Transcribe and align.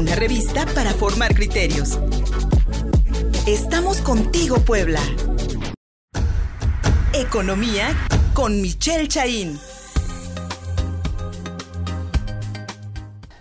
una 0.00 0.14
revista 0.14 0.64
para 0.74 0.94
formar 0.94 1.34
criterios. 1.34 1.98
Estamos 3.46 3.98
contigo, 4.00 4.56
Puebla. 4.60 5.00
Economía 7.12 7.94
con 8.32 8.62
Michelle 8.62 9.08
Chaín. 9.08 9.58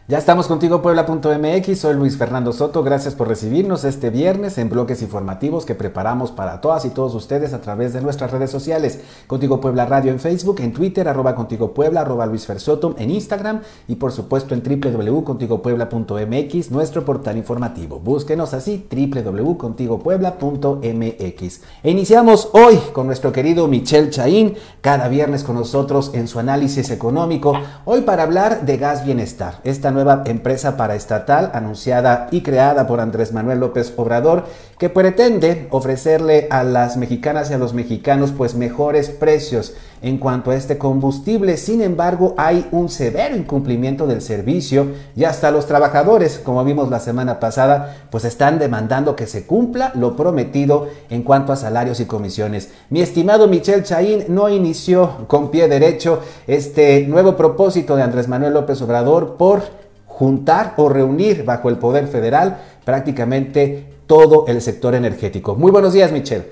Ya 0.09 0.17
estamos 0.17 0.47
contigo 0.47 0.81
Puebla.mx, 0.81 1.79
soy 1.79 1.93
Luis 1.93 2.17
Fernando 2.17 2.51
Soto, 2.51 2.81
gracias 2.81 3.13
por 3.13 3.27
recibirnos 3.27 3.83
este 3.83 4.09
viernes 4.09 4.57
en 4.57 4.67
bloques 4.67 5.03
informativos 5.03 5.67
que 5.67 5.75
preparamos 5.75 6.31
para 6.31 6.61
todas 6.61 6.83
y 6.85 6.89
todos 6.89 7.13
ustedes 7.13 7.53
a 7.53 7.61
través 7.61 7.93
de 7.93 8.01
nuestras 8.01 8.31
redes 8.31 8.49
sociales. 8.49 9.01
Contigo 9.27 9.61
Puebla 9.61 9.85
Radio 9.85 10.11
en 10.11 10.19
Facebook, 10.19 10.61
en 10.61 10.73
Twitter, 10.73 11.07
arroba 11.07 11.35
Contigo 11.35 11.75
Puebla, 11.75 12.01
arroba 12.01 12.25
Luis 12.25 12.47
Fersoto, 12.47 12.95
en 12.97 13.11
Instagram 13.11 13.61
y 13.87 13.97
por 13.97 14.11
supuesto 14.11 14.55
en 14.55 14.63
www.contigopuebla.mx, 14.63 16.71
nuestro 16.71 17.05
portal 17.05 17.37
informativo. 17.37 17.99
Búsquenos 17.99 18.55
así, 18.55 18.87
www.contigopuebla.mx. 18.91 21.61
E 21.83 21.91
iniciamos 21.91 22.49
hoy 22.53 22.79
con 22.93 23.05
nuestro 23.05 23.31
querido 23.31 23.67
Michel 23.67 24.09
Chaín, 24.09 24.55
cada 24.81 25.07
viernes 25.07 25.43
con 25.43 25.53
nosotros 25.53 26.09
en 26.15 26.27
su 26.27 26.39
análisis 26.39 26.89
económico, 26.89 27.53
hoy 27.85 28.01
para 28.01 28.23
hablar 28.23 28.65
de 28.65 28.77
Gas 28.77 29.05
Bienestar, 29.05 29.59
esta 29.63 29.91
nueva 29.91 29.98
empresa 30.25 30.77
paraestatal 30.77 31.51
anunciada 31.53 32.27
y 32.31 32.41
creada 32.41 32.87
por 32.87 32.99
Andrés 32.99 33.33
Manuel 33.33 33.59
López 33.59 33.93
Obrador 33.97 34.45
que 34.79 34.89
pretende 34.89 35.67
ofrecerle 35.71 36.47
a 36.49 36.63
las 36.63 36.95
mexicanas 36.95 37.51
y 37.51 37.53
a 37.53 37.57
los 37.57 37.73
mexicanos 37.73 38.31
pues 38.31 38.55
mejores 38.55 39.09
precios 39.09 39.73
en 40.01 40.17
cuanto 40.17 40.51
a 40.51 40.55
este 40.55 40.77
combustible. 40.77 41.57
Sin 41.57 41.81
embargo, 41.81 42.33
hay 42.37 42.65
un 42.71 42.87
severo 42.87 43.35
incumplimiento 43.35 44.07
del 44.07 44.21
servicio 44.21 44.87
y 45.17 45.25
hasta 45.25 45.51
los 45.51 45.65
trabajadores, 45.65 46.39
como 46.39 46.63
vimos 46.63 46.89
la 46.89 47.01
semana 47.01 47.41
pasada, 47.41 48.07
pues 48.09 48.23
están 48.23 48.57
demandando 48.57 49.17
que 49.17 49.27
se 49.27 49.45
cumpla 49.45 49.91
lo 49.95 50.15
prometido 50.15 50.87
en 51.09 51.23
cuanto 51.23 51.51
a 51.51 51.57
salarios 51.57 51.99
y 51.99 52.05
comisiones. 52.05 52.69
Mi 52.89 53.01
estimado 53.01 53.49
Michel 53.49 53.83
Chaín 53.83 54.25
no 54.29 54.47
inició 54.47 55.25
con 55.27 55.51
pie 55.51 55.67
derecho 55.67 56.21
este 56.47 57.05
nuevo 57.05 57.35
propósito 57.35 57.97
de 57.97 58.03
Andrés 58.03 58.29
Manuel 58.29 58.53
López 58.53 58.81
Obrador 58.81 59.35
por 59.35 59.88
juntar 60.19 60.73
o 60.75 60.89
reunir 60.89 61.45
bajo 61.45 61.69
el 61.69 61.79
poder 61.79 62.05
federal 62.07 62.61
prácticamente 62.83 63.87
todo 64.05 64.43
el 64.47 64.59
sector 64.59 64.93
energético. 64.93 65.55
Muy 65.55 65.71
buenos 65.71 65.93
días, 65.93 66.11
Michelle. 66.11 66.45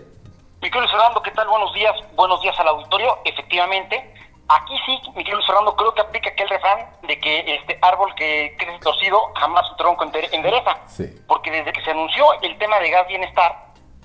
Miguel 0.61 0.87
Fernando, 0.87 1.21
¿qué 1.21 1.31
tal? 1.31 1.49
Buenos 1.49 1.73
días, 1.73 1.93
buenos 2.15 2.41
días 2.41 2.57
al 2.59 2.69
auditorio. 2.69 3.17
Efectivamente, 3.25 4.13
aquí 4.47 4.73
sí, 4.85 4.97
Miguel 5.17 5.43
Fernando, 5.45 5.75
creo 5.75 5.93
que 5.93 5.99
aplica 5.99 6.29
aquel 6.29 6.47
refrán 6.47 6.79
de 7.05 7.19
que 7.19 7.55
este 7.55 7.77
árbol 7.81 8.15
que 8.15 8.55
crece 8.57 8.79
torcido 8.79 9.19
jamás 9.35 9.67
su 9.67 9.75
tronco 9.75 10.05
endereza. 10.05 10.77
Sí. 10.87 11.13
Porque 11.27 11.51
desde 11.51 11.73
que 11.73 11.81
se 11.81 11.91
anunció 11.91 12.23
el 12.41 12.57
tema 12.59 12.79
de 12.79 12.89
gas 12.89 13.05
bienestar, 13.09 13.53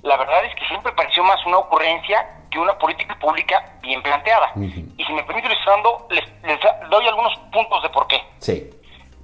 la 0.01 0.17
verdad 0.17 0.43
es 0.43 0.53
que 0.55 0.67
siempre 0.67 0.91
pareció 0.91 1.23
más 1.23 1.39
una 1.45 1.59
ocurrencia 1.59 2.41
que 2.51 2.59
una 2.59 2.77
política 2.77 3.17
pública 3.17 3.63
bien 3.81 4.03
planteada. 4.03 4.51
Y 4.57 5.05
si 5.05 5.13
me 5.13 5.23
permite, 5.23 5.47
Luis 5.47 5.59
Fernando, 5.63 6.05
les, 6.09 6.25
les 6.43 6.59
doy 6.89 7.07
algunos 7.07 7.33
puntos 7.53 7.81
de 7.81 7.89
por 7.91 8.07
qué. 8.07 8.21
Sí. 8.39 8.69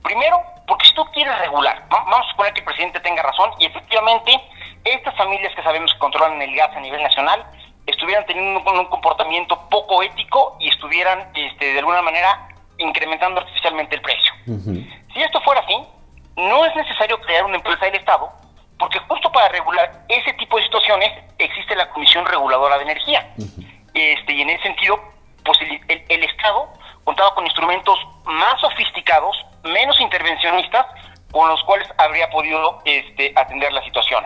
Primero, 0.03 0.41
porque 0.67 0.85
si 0.85 0.93
tú 0.93 1.05
quieres 1.13 1.37
regular, 1.39 1.83
vamos 1.89 2.19
a 2.19 2.31
suponer 2.31 2.53
que 2.53 2.59
el 2.59 2.65
presidente 2.65 2.99
tenga 2.99 3.21
razón 3.21 3.51
y 3.59 3.65
efectivamente 3.65 4.31
estas 4.83 5.15
familias 5.15 5.53
que 5.55 5.63
sabemos 5.63 5.93
que 5.93 5.99
controlan 5.99 6.41
el 6.41 6.55
gas 6.55 6.75
a 6.75 6.79
nivel 6.79 7.01
nacional 7.03 7.45
estuvieran 7.85 8.25
teniendo 8.25 8.59
un, 8.71 8.85
comportamiento 8.85 9.59
poco 9.69 10.03
ético 10.03 10.55
y 10.59 10.69
estuvieran 10.69 11.31
este, 11.33 11.73
de 11.73 11.79
alguna 11.79 12.01
manera 12.01 12.47
incrementando 12.77 13.41
artificialmente 13.41 13.95
el 13.95 14.01
precio. 14.01 14.33
Si 15.13 15.21
esto 15.21 15.41
fuera 15.41 15.61
así, 15.61 15.75
no 16.37 16.65
es 16.65 16.75
necesario 16.75 17.19
crear 17.21 17.45
una 17.45 17.57
empresa 17.57 17.85
del 17.85 17.95
Estado, 17.95 18.31
porque 18.77 18.99
justo 18.99 19.31
para 19.31 19.49
regular 19.49 20.05
ese 20.07 20.33
tipo 20.33 20.57
de 20.57 20.63
situaciones 20.63 21.11
existe 21.37 21.75
la 21.75 21.89
Comisión 21.89 22.25
Reguladora 22.25 22.77
de 22.77 22.83
Energía. 22.83 23.33
este, 23.93 24.33
y 24.33 24.41
en 24.41 24.49
ese 24.49 24.63
sentido, 24.63 24.99
pues 25.43 25.57
el 25.87 26.23
Estado 26.23 26.71
contaba 27.03 27.33
con 27.35 27.45
instrumentos 27.45 27.99
más 28.23 28.61
sofisticados, 28.61 29.35
menos 29.63 29.99
intervencionistas, 29.99 30.85
con 31.31 31.47
los 31.47 31.61
cuales 31.63 31.87
habría 31.97 32.29
podido 32.29 32.79
este, 32.85 33.33
atender 33.35 33.71
la 33.71 33.83
situación. 33.83 34.25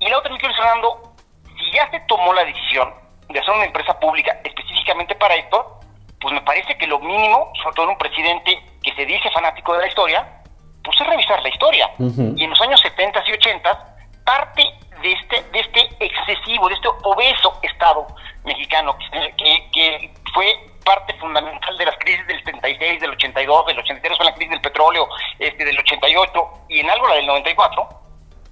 Y 0.00 0.08
la 0.08 0.18
otra, 0.18 0.32
Miguel 0.32 0.54
Fernando, 0.54 1.14
si 1.56 1.72
ya 1.72 1.90
se 1.90 2.00
tomó 2.00 2.32
la 2.32 2.44
decisión 2.44 2.92
de 3.28 3.38
hacer 3.38 3.54
una 3.54 3.64
empresa 3.64 3.98
pública 3.98 4.38
específicamente 4.44 5.14
para 5.14 5.34
esto, 5.36 5.80
pues 6.20 6.34
me 6.34 6.40
parece 6.42 6.76
que 6.76 6.86
lo 6.86 6.98
mínimo, 6.98 7.52
sobre 7.62 7.74
todo 7.74 7.84
en 7.86 7.90
un 7.92 7.98
presidente 7.98 8.58
que 8.82 8.94
se 8.94 9.06
dice 9.06 9.30
fanático 9.30 9.72
de 9.74 9.80
la 9.80 9.88
historia, 9.88 10.42
pues 10.82 11.00
es 11.00 11.06
revisar 11.06 11.42
la 11.42 11.48
historia. 11.48 11.90
Y 11.98 12.44
en 12.44 12.50
los 12.50 12.60
años 12.60 12.80
70 12.80 13.22
y 13.26 13.32
80, 13.32 13.96
parte 14.24 14.62
de 15.02 15.12
este, 15.12 15.42
de 15.52 15.60
este 15.60 15.80
excesivo, 16.00 16.68
de 16.68 16.74
este 16.74 16.88
obeso 17.02 17.58
Estado 17.62 18.06
mexicano, 18.46 18.96
que, 19.36 19.70
que 19.72 20.14
fue 20.32 20.46
parte 20.84 21.12
fundamental 21.14 21.76
de 21.76 21.84
las 21.84 21.96
crisis 21.98 22.26
del 22.28 22.38
76, 22.44 23.00
del 23.00 23.10
82, 23.10 23.66
del 23.66 23.78
83 23.80 24.16
con 24.16 24.26
la 24.26 24.34
crisis 24.34 24.50
del 24.50 24.60
petróleo, 24.60 25.08
este, 25.38 25.64
del 25.64 25.78
88 25.78 26.50
y 26.68 26.80
en 26.80 26.90
algo 26.90 27.08
la 27.08 27.16
del 27.16 27.26
94, 27.26 27.88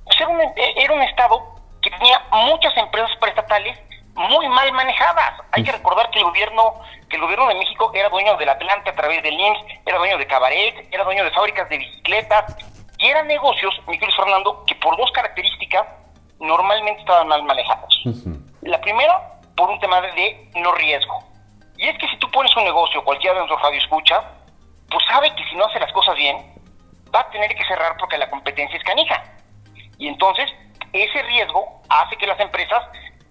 pues 0.04 0.20
era 0.20 0.28
un, 0.28 0.40
era 0.56 0.92
un 0.92 1.02
Estado 1.02 1.54
que 1.80 1.90
tenía 1.90 2.20
muchas 2.32 2.76
empresas 2.76 3.10
prestatales 3.20 3.78
muy 4.14 4.48
mal 4.48 4.72
manejadas. 4.72 5.40
Hay 5.52 5.62
que 5.62 5.72
recordar 5.72 6.10
que 6.10 6.18
el 6.18 6.24
gobierno 6.24 6.74
que 7.08 7.16
el 7.16 7.22
gobierno 7.22 7.46
de 7.48 7.54
México 7.54 7.92
era 7.94 8.08
dueño 8.08 8.36
del 8.36 8.48
Atlante 8.48 8.90
a 8.90 8.94
través 8.94 9.22
del 9.22 9.38
IMSS, 9.38 9.80
era 9.86 9.98
dueño 9.98 10.18
de 10.18 10.26
Cabaret, 10.26 10.88
era 10.90 11.04
dueño 11.04 11.22
de 11.22 11.30
fábricas 11.30 11.68
de 11.68 11.78
bicicletas 11.78 12.56
y 12.98 13.06
eran 13.06 13.28
negocios, 13.28 13.74
Miguel 13.86 14.10
Fernando, 14.16 14.64
que 14.66 14.74
por 14.76 14.96
dos 14.96 15.10
características 15.12 15.86
normalmente 16.40 17.00
estaban 17.00 17.28
mal 17.28 17.42
manejados. 17.44 18.02
La 18.62 18.80
primera, 18.80 19.33
por 19.56 19.70
un 19.70 19.78
tema 19.80 20.00
de 20.00 20.50
no 20.56 20.72
riesgo. 20.72 21.18
Y 21.76 21.88
es 21.88 21.98
que 21.98 22.08
si 22.08 22.16
tú 22.18 22.30
pones 22.30 22.54
un 22.56 22.64
negocio, 22.64 23.02
cualquiera 23.04 23.34
de 23.34 23.40
nuestros 23.40 23.62
radio 23.62 23.80
escucha, 23.80 24.22
pues 24.90 25.04
sabe 25.06 25.34
que 25.34 25.44
si 25.44 25.56
no 25.56 25.66
hace 25.66 25.80
las 25.80 25.92
cosas 25.92 26.14
bien, 26.16 26.36
va 27.14 27.20
a 27.20 27.30
tener 27.30 27.54
que 27.54 27.64
cerrar 27.64 27.96
porque 27.98 28.18
la 28.18 28.30
competencia 28.30 28.76
es 28.76 28.84
canija. 28.84 29.22
Y 29.98 30.08
entonces, 30.08 30.50
ese 30.92 31.22
riesgo 31.22 31.82
hace 31.88 32.16
que 32.16 32.26
las 32.26 32.38
empresas 32.40 32.82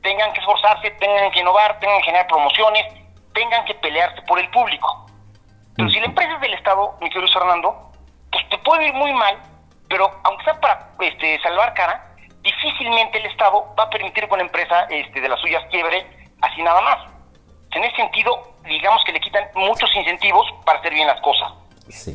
tengan 0.02 0.32
que 0.34 0.40
esforzarse, 0.40 0.92
tengan 0.92 1.32
que 1.32 1.40
innovar, 1.40 1.80
tengan 1.80 2.00
que 2.00 2.06
generar 2.06 2.28
promociones, 2.28 2.86
tengan 3.34 3.66
que 3.66 3.74
pelearse 3.76 4.22
por 4.24 4.40
el 4.40 4.50
público. 4.52 5.06
Pero 5.76 5.90
si 5.90 6.00
la 6.00 6.06
empresa 6.06 6.36
es 6.36 6.42
del 6.42 6.54
Estado, 6.54 6.96
mi 7.02 7.10
querido 7.10 7.32
Fernando, 7.32 7.92
pues 8.32 8.48
te 8.50 8.58
puede 8.60 8.88
ir 8.88 8.94
muy 8.94 9.14
mal, 9.14 9.38
pero 9.90 10.12
aunque 10.24 10.44
sea 10.44 10.60
para 10.60 10.90
este, 11.00 11.40
salvar 11.42 11.74
cara, 11.74 12.12
difícilmente 12.44 13.18
el 13.18 13.26
Estado 13.26 13.74
va 13.78 13.84
a 13.84 13.90
permitir 13.90 14.28
que 14.28 14.34
una 14.34 14.44
empresa 14.44 14.86
este, 14.90 15.22
de 15.22 15.30
las 15.30 15.40
suyas 15.40 15.64
quiebre 15.72 16.06
así 16.42 16.62
nada 16.62 16.81
más. 16.81 17.00
En 17.72 17.84
ese 17.84 17.96
sentido, 17.96 18.54
digamos 18.64 19.04
que 19.06 19.14
le 19.14 19.20
quitan 19.20 19.46
muchos 19.56 19.90
incentivos 19.96 20.46
para 20.66 20.80
hacer 20.80 20.94
bien 20.94 21.08
las 21.08 21.20
cosas. 21.22 21.52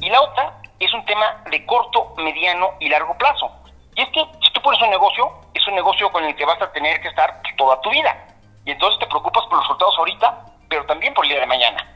Y 0.01 0.09
la 0.09 0.21
otra 0.21 0.55
es 0.79 0.93
un 0.93 1.05
tema 1.05 1.43
de 1.51 1.65
corto, 1.67 2.15
mediano 2.19 2.71
y 2.79 2.89
largo 2.89 3.17
plazo. 3.19 3.51
Y 3.97 4.03
es 4.03 4.09
que 4.11 4.25
si 4.45 4.53
tú 4.53 4.63
pones 4.63 4.81
un 4.81 4.91
negocio, 4.91 5.33
es 5.55 5.67
un 5.67 5.75
negocio 5.75 6.13
con 6.13 6.25
el 6.25 6.37
que 6.37 6.45
vas 6.45 6.61
a 6.63 6.71
tener 6.73 7.01
que 7.01 7.09
estar 7.09 7.43
toda 7.57 7.81
tu 7.81 7.91
vida. 7.91 8.17
Y 8.65 8.71
entonces 8.71 9.01
te 9.01 9.07
preocupas 9.07 9.45
por 9.45 9.55
los 9.55 9.65
resultados 9.65 9.95
ahorita, 9.99 10.45
pero 10.69 10.87
también 10.87 11.15
por 11.15 11.25
el 11.25 11.31
día 11.31 11.41
de 11.41 11.47
mañana. 11.47 11.95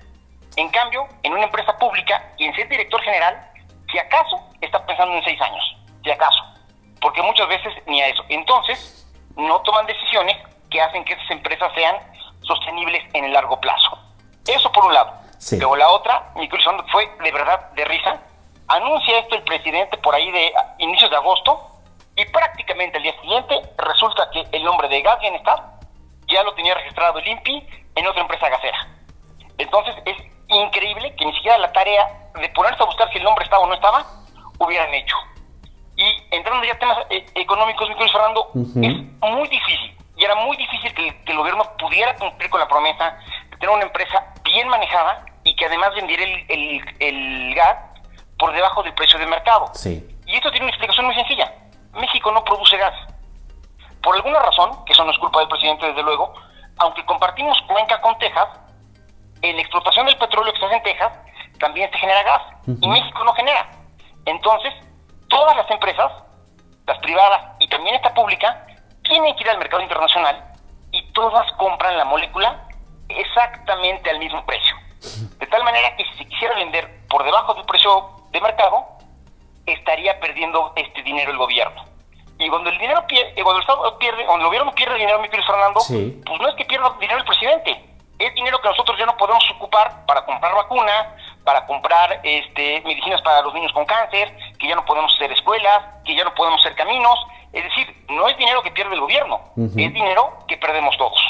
En 0.57 0.69
cambio, 0.71 1.07
en 1.23 1.33
una 1.33 1.45
empresa 1.45 1.79
pública, 1.79 2.33
quien 2.37 2.55
sea 2.55 2.67
director 2.67 3.01
general, 3.03 3.53
si 3.91 3.99
acaso 3.99 4.37
está 4.61 4.85
pensando 4.85 5.15
en 5.15 5.25
seis 5.25 5.41
años, 5.41 5.77
si 6.03 6.11
acaso. 6.11 6.43
Porque 7.03 7.21
muchas 7.23 7.49
veces 7.49 7.75
ni 7.87 8.01
a 8.01 8.07
eso. 8.07 8.25
Entonces, 8.29 9.07
no 9.37 9.61
toman 9.63 9.85
decisiones 9.87 10.37
que 10.71 10.81
hacen 10.81 11.05
que 11.05 11.13
esas 11.13 11.31
empresas 11.31 11.71
sean 11.75 11.97
sostenibles 12.41 13.03
en 13.13 13.25
el 13.25 13.33
largo 13.33 13.61
plazo. 13.61 13.99
Eso 14.47 14.73
por 14.73 14.87
un 14.87 14.95
lado. 14.95 15.13
Pero 15.51 15.77
la 15.77 15.91
otra, 15.91 16.33
mi 16.37 16.49
curiosidad 16.49 16.85
fue 16.91 17.11
de 17.23 17.33
verdad 17.33 17.71
de 17.73 17.85
risa. 17.85 18.21
Anuncia 18.69 19.19
esto 19.19 19.35
el 19.35 19.43
presidente 19.43 19.97
por 19.99 20.15
ahí 20.15 20.31
de 20.31 20.53
inicios 20.79 21.11
de 21.11 21.17
agosto 21.17 21.69
y 22.17 22.25
prácticamente 22.27 22.97
al 22.99 23.03
día 23.03 23.21
siguiente 23.21 23.61
resulta 23.77 24.31
que 24.31 24.47
el 24.53 24.63
nombre 24.63 24.89
de 24.89 25.03
Gas 25.03 25.21
Bienestar 25.21 25.63
ya 26.29 26.43
lo 26.43 26.55
tenía 26.55 26.75
registrado 26.75 27.19
el 27.19 27.27
INPI 27.27 27.67
en 27.97 28.07
otra 28.07 28.23
empresa 28.23 28.49
gasera. 28.49 28.89
Entonces 29.59 29.95
es 30.07 30.17
increíble 30.49 31.15
que 31.17 31.25
ni 31.25 31.33
siquiera 31.35 31.59
la 31.59 31.73
tarea 31.73 32.31
de 32.35 32.49
ponerse 32.51 32.83
a 32.83 32.87
buscar 32.87 33.11
si 33.11 33.19
el 33.19 33.25
nombre 33.25 33.45
estaba 33.45 33.65
o 33.65 33.67
no 33.67 33.75
estaba, 33.75 34.05
hubieran 34.59 34.95
hecho. 34.95 35.17
Entrando 36.33 36.65
ya 36.65 36.73
a 36.73 36.79
temas 36.79 36.99
eh, 37.11 37.27
económicos, 37.35 37.89
mi 37.91 37.95
Fernando, 37.95 38.49
es 38.55 39.31
muy 39.31 39.49
difícil 39.49 39.97
y 40.17 40.25
era 40.25 40.35
muy 40.35 40.57
difícil 40.57 40.93
que, 40.95 41.23
el 41.27 41.37
gobierno 41.37 41.65
pudiera 41.79 42.15
cumplir 42.17 42.49
con 42.49 42.59
la 42.59 42.67
promesa 42.67 43.19
de 43.51 43.57
tener 43.59 43.75
una 43.75 43.85
empresa 43.85 44.33
bien 44.43 44.67
manejada 44.69 45.27
y 45.45 45.55
que 45.55 45.67
además 45.67 45.95
vendiera 45.95 46.25
el, 46.49 47.55
gas 47.55 47.77
por 48.39 48.53
debajo 48.53 48.83
del 48.83 48.95
precio 48.95 49.19
del 49.19 49.29
mercado. 49.29 49.71
Sí. 49.75 50.09
Y 50.27 50.37
esto 50.37 50.51
tiene 50.51 50.65
una 50.65 50.71
explicación 50.71 51.05
muy 51.05 51.15
sencilla. 51.15 51.53
México 51.93 52.33
no 52.33 52.43
produce 52.45 52.79
gas. 52.79 52.95
Por 54.03 54.17
alguna 54.17 54.41
razón, 54.41 54.85
que 54.87 54.93
eso 54.95 55.05
no 55.05 55.13
es 55.13 55.19
culpa 55.19 55.39
del 55.41 55.49
presidente 55.49 55.87
desde 55.87 56.03
luego, 56.03 56.33
aunque 56.79 57.05
compartimos 57.05 57.61
cuenca 57.69 58.01
con 58.01 58.17
Texas, 58.19 58.49
en 59.43 59.57
la 59.57 59.63
explotación 59.63 60.07
del 60.07 60.17
petróleo 60.17 60.53
que 60.55 60.61
se 60.61 60.65
hace 60.65 60.77
en 60.77 60.83
Texas 60.83 61.13
también 61.59 61.91
se 61.93 61.99
genera 61.99 62.23
gas 62.23 62.43
y 62.67 62.89
México 62.89 63.23
no 63.23 63.33
genera. 63.35 63.71
Entonces, 64.25 64.73
todas 65.29 65.57
las 65.57 65.71
empresas, 65.71 66.13
las 66.93 67.03
privadas 67.03 67.41
y 67.59 67.69
también 67.69 67.97
esta 67.97 68.13
pública, 68.13 68.67
tienen 69.03 69.35
que 69.37 69.43
ir 69.43 69.51
al 69.51 69.59
mercado 69.59 69.83
internacional 69.83 70.45
y 70.91 71.03
todas 71.13 71.51
compran 71.53 71.97
la 71.97 72.05
molécula 72.05 72.69
exactamente 73.09 74.11
al 74.11 74.19
mismo 74.19 74.45
precio. 74.45 74.77
De 75.39 75.47
tal 75.47 75.65
manera 75.65 75.97
que 75.97 76.05
si 76.05 76.19
se 76.19 76.27
quisiera 76.27 76.55
vender 76.55 76.89
por 77.09 77.25
debajo 77.25 77.55
del 77.55 77.65
precio 77.65 78.11
de 78.31 78.41
mercado, 78.41 78.87
estaría 79.67 80.19
perdiendo 80.21 80.73
este 80.77 81.03
dinero 81.03 81.33
el 81.33 81.39
gobierno. 81.39 81.85
Y 82.39 82.49
cuando 82.49 82.71
el 82.71 82.79
dinero 82.79 83.05
pierde, 83.07 83.35
cuando 83.43 83.57
el 83.57 83.61
Estado 83.61 83.99
pierde, 83.99 84.25
cuando 84.25 84.45
el 84.45 84.49
gobierno 84.49 84.73
pierde 84.73 84.97
dinero, 84.97 85.21
mi 85.21 85.29
querido 85.29 85.47
Fernando, 85.47 85.81
pues 85.87 86.41
no 86.41 86.49
es 86.49 86.55
que 86.57 86.65
pierda 86.65 86.95
dinero 87.01 87.19
el 87.19 87.25
presidente, 87.25 87.85
es 88.19 88.35
dinero 88.35 88.61
que 88.61 88.69
nosotros 88.69 88.99
ya 88.99 89.07
no 89.07 89.17
podemos 89.17 89.45
ocupar 89.57 90.05
para 90.07 90.25
comprar 90.25 90.55
vacunas, 90.55 91.07
para 91.45 91.67
comprar 91.67 92.21
este, 92.23 92.83
medicinas 92.85 93.21
para 93.23 93.43
los 93.43 93.55
niños 93.55 93.73
con 93.73 93.85
cáncer, 93.85 94.29
que 94.59 94.69
ya 94.69 94.75
no 94.75 94.85
podemos 94.85 95.13
hacer 95.15 95.33
escuelas, 95.33 95.81
que 96.05 96.17
ya 96.17 96.25
no 96.25 96.35
podemos 96.35 96.61
hacer 96.61 96.77
caminos. 96.77 97.19
Es 97.53 97.65
decir, 97.65 97.87
no 98.09 98.29
es 98.29 98.37
dinero 98.39 98.63
que 98.63 98.71
pierde 98.71 98.95
el 98.95 99.01
gobierno, 99.01 99.41
es 99.57 99.93
dinero 99.93 100.39
que 100.49 100.57
perdemos 100.57 100.97
todos. 100.97 101.21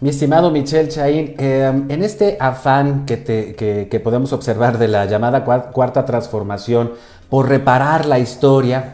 Mi 0.00 0.08
estimado 0.08 0.50
Michel 0.50 0.88
Chaín, 0.88 1.34
em, 1.38 1.90
en 1.90 2.02
este 2.02 2.38
afán 2.40 3.04
que, 3.04 3.18
te, 3.18 3.54
que, 3.54 4.00
podemos 4.00 4.32
observar 4.32 4.78
de 4.78 4.88
la 4.88 5.04
llamada 5.04 5.44
cuarta 5.44 6.06
transformación, 6.06 6.94
por 7.28 7.48
reparar 7.48 8.06
la 8.06 8.18
historia, 8.18 8.92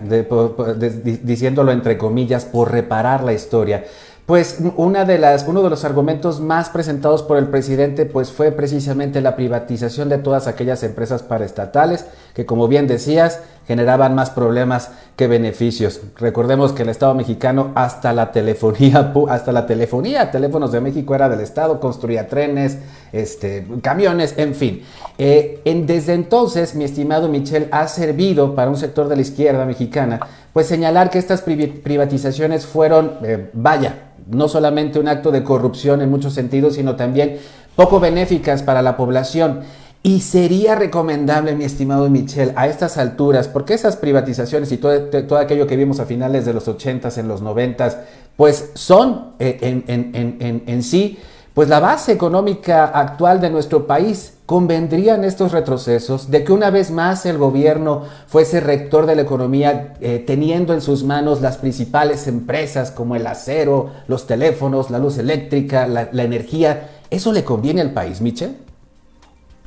diciéndolo 1.23 1.73
entre 1.73 1.97
comillas, 1.97 2.45
por 2.45 2.71
reparar 2.71 3.23
la 3.23 3.33
historia, 3.33 3.85
pues 4.27 4.59
una 4.77 5.05
de 5.05 5.19
las, 5.19 5.47
uno 5.47 5.63
de 5.63 5.71
los 5.71 5.85
argumentos 5.85 6.41
más 6.41 6.69
presentados 6.69 7.23
por 7.23 7.39
el 7.39 7.47
presidente 7.47 8.07
pues 8.07 8.33
fue 8.33 8.51
precisamente 8.51 9.21
la 9.21 9.37
privatización 9.37 10.09
de 10.09 10.19
todas 10.19 10.49
aquellas 10.49 10.83
empresas 10.83 11.23
paraestatales 11.23 12.07
que 12.35 12.45
como 12.45 12.67
bien 12.67 12.89
decías 12.89 13.41
generaban 13.69 14.15
más 14.15 14.31
problemas 14.31 14.91
que 15.17 15.27
beneficios. 15.29 16.01
Recordemos 16.17 16.73
que 16.73 16.83
el 16.83 16.89
Estado 16.89 17.15
mexicano 17.15 17.73
hasta 17.75 18.13
la 18.13 18.33
telefonía, 18.33 19.13
hasta 19.29 19.53
la 19.53 19.67
telefonía, 19.67 20.31
teléfonos 20.31 20.73
de 20.73 20.81
México 20.81 21.15
era 21.15 21.29
del 21.29 21.41
Estado, 21.41 21.81
construía 21.81 22.29
trenes, 22.29 22.79
este, 23.13 23.67
camiones, 23.83 24.35
en 24.37 24.55
fin. 24.55 24.83
Eh, 25.19 25.63
desde 25.87 26.15
entonces, 26.15 26.77
mi 26.77 26.85
estimado 26.85 27.29
Michel, 27.29 27.69
ha 27.73 27.89
servido 27.89 28.55
para 28.55 28.71
un 28.71 28.77
sector 28.77 29.09
de 29.09 29.17
la 29.17 29.23
izquierda 29.23 29.65
mexicana 29.65 30.21
pues 30.57 30.69
señalar 30.69 31.11
que 31.11 31.19
estas 31.19 31.43
privatizaciones 31.43 32.65
fueron, 32.65 33.19
eh, 33.23 33.51
vaya, 33.53 34.06
no 34.27 34.49
solamente 34.49 34.99
un 34.99 35.09
acto 35.09 35.31
de 35.31 35.43
corrupción 35.43 36.01
en 36.03 36.11
muchos 36.11 36.35
sentidos, 36.35 36.75
sino 36.75 36.97
también 36.97 37.39
poco 37.75 38.01
benéficas 38.01 38.63
para 38.63 38.83
la 38.83 38.97
población. 38.97 39.61
Y 40.03 40.21
sería 40.21 40.77
recomendable, 40.77 41.57
mi 41.57 41.65
estimado 41.65 42.09
Michel, 42.09 42.53
a 42.55 42.69
estas 42.69 42.97
alturas, 42.97 43.49
porque 43.49 43.75
esas 43.75 43.97
privatizaciones 43.97 44.71
y 44.71 44.77
todo, 44.77 45.01
todo 45.27 45.39
aquello 45.39 45.67
que 45.67 45.77
vimos 45.77 45.99
a 45.99 46.07
finales 46.07 46.45
de 46.45 46.53
los 46.53 46.69
80s, 46.69 47.19
en 47.19 47.27
los 47.27 47.43
90s, 47.43 47.97
pues 48.37 48.71
son 48.75 49.33
eh, 49.41 49.59
en, 49.87 50.63
en 50.67 50.83
sí 50.83 51.19
pues 51.57 51.71
la 51.71 51.81
base 51.81 52.13
económica 52.13 52.85
actual 52.85 53.41
de 53.41 53.49
nuestro 53.49 53.87
país. 53.87 54.39
¿Convendrían 54.45 55.25
estos 55.25 55.53
retrocesos 55.53 56.31
de 56.31 56.45
que 56.45 56.53
una 56.53 56.69
vez 56.69 56.91
más 56.91 57.25
el 57.25 57.39
gobierno 57.39 58.03
fuese 58.27 58.61
rector 58.61 59.07
de 59.07 59.17
la 59.17 59.23
economía 59.23 59.95
eh, 60.03 60.23
teniendo 60.25 60.75
en 60.75 60.83
sus 60.83 61.03
manos 61.03 61.41
las 61.41 61.57
principales 61.57 62.27
empresas 62.29 62.91
como 62.91 63.17
el 63.17 63.27
acero, 63.27 63.91
los 64.07 64.27
teléfonos, 64.27 64.91
la 64.91 64.99
luz 64.99 65.17
eléctrica, 65.17 65.87
la, 65.87 66.03
energía? 66.23 66.91
¿Eso 67.09 67.33
le 67.33 67.43
conviene 67.43 67.81
al 67.81 67.93
país, 67.93 68.21
Michel? 68.21 68.63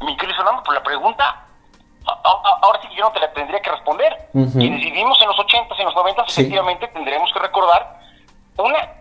Mi 0.01 0.15
querido 0.15 0.37
Fernando, 0.37 0.61
por 0.61 0.75
la 0.75 0.83
pregunta, 0.83 1.43
ahora 2.05 2.79
sí 2.83 2.87
que 2.89 2.97
yo 2.97 3.05
no 3.05 3.11
te 3.13 3.19
la 3.19 3.33
tendría 3.33 3.63
que 3.63 3.71
responder. 3.71 4.29
Quienes 4.31 4.79
vivimos 4.79 5.19
en 5.23 5.27
los 5.27 5.37
80s 5.37 5.75
y 5.75 5.81
en 5.81 5.85
los 5.87 5.95
90s, 5.95 6.23
efectivamente 6.27 6.87
tendremos 6.89 7.33
que 7.33 7.39
recordar 7.39 7.99
una, 8.59 8.93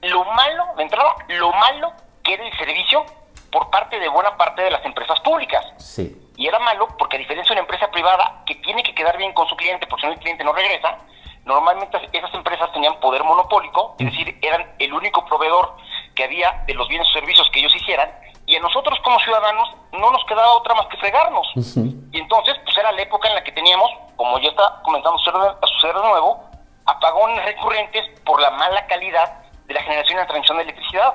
lo 0.00 0.24
malo, 0.24 0.64
de 0.78 0.82
entrada, 0.82 1.14
lo 1.28 1.52
malo 1.52 1.92
quede 2.22 2.46
el 2.46 2.58
servicio 2.58 3.04
por 3.50 3.70
parte 3.70 3.98
de 3.98 4.08
buena 4.08 4.36
parte 4.36 4.62
de 4.62 4.70
las 4.70 4.84
empresas 4.84 5.20
públicas. 5.20 5.64
Sí. 5.78 6.16
Y 6.36 6.46
era 6.46 6.58
malo 6.58 6.88
porque 6.98 7.16
a 7.16 7.18
diferencia 7.18 7.54
de 7.54 7.60
una 7.60 7.66
empresa 7.66 7.90
privada 7.90 8.42
que 8.46 8.54
tiene 8.56 8.82
que 8.82 8.94
quedar 8.94 9.16
bien 9.18 9.32
con 9.34 9.46
su 9.48 9.56
cliente 9.56 9.86
porque 9.86 10.02
si 10.02 10.06
no 10.06 10.12
el 10.14 10.18
cliente 10.18 10.44
no 10.44 10.52
regresa, 10.52 10.98
normalmente 11.44 11.98
esas 12.12 12.32
empresas 12.34 12.72
tenían 12.72 12.98
poder 13.00 13.24
monopólico, 13.24 13.96
es 13.98 14.06
decir, 14.06 14.38
eran 14.40 14.72
el 14.78 14.92
único 14.92 15.24
proveedor 15.26 15.76
que 16.14 16.24
había 16.24 16.62
de 16.66 16.74
los 16.74 16.88
bienes 16.88 17.08
o 17.08 17.12
servicios 17.12 17.48
que 17.52 17.60
ellos 17.60 17.74
hicieran 17.74 18.10
y 18.46 18.56
a 18.56 18.60
nosotros 18.60 18.98
como 19.04 19.18
ciudadanos 19.20 19.68
no 19.92 20.10
nos 20.10 20.24
quedaba 20.24 20.52
otra 20.54 20.74
más 20.74 20.86
que 20.88 20.96
fregarnos. 20.96 21.46
Y 21.54 22.18
entonces, 22.18 22.56
pues 22.64 22.76
era 22.76 22.92
la 22.92 23.02
época 23.02 23.28
en 23.28 23.34
la 23.34 23.44
que 23.44 23.52
teníamos, 23.52 23.90
como 24.16 24.38
ya 24.38 24.50
está 24.50 24.80
comenzando 24.82 25.18
a 25.18 25.66
suceder 25.66 25.96
de 25.96 26.08
nuevo, 26.08 26.44
apagones 26.86 27.44
recurrentes 27.44 28.20
por 28.24 28.40
la 28.40 28.50
mala 28.50 28.86
calidad 28.86 29.44
de 29.66 29.74
la 29.74 29.82
generación 29.82 30.18
y 30.18 30.20
la 30.20 30.26
transmisión 30.26 30.56
de 30.58 30.64
electricidad. 30.64 31.14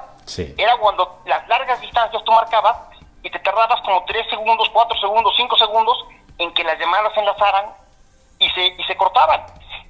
Era 0.57 0.77
cuando 0.77 1.21
las 1.25 1.47
largas 1.47 1.79
distancias 1.81 2.23
tú 2.23 2.31
marcabas 2.31 2.77
y 3.23 3.29
te 3.29 3.39
tardabas 3.39 3.81
como 3.81 4.03
3 4.05 4.29
segundos, 4.29 4.69
4 4.71 4.99
segundos, 4.99 5.33
5 5.37 5.57
segundos 5.57 6.05
en 6.37 6.53
que 6.53 6.63
las 6.63 6.77
llamadas 6.79 7.13
se 7.13 7.19
enlazaran 7.19 7.65
y 8.39 8.49
se, 8.49 8.67
y 8.67 8.83
se 8.83 8.95
cortaban. 8.95 9.43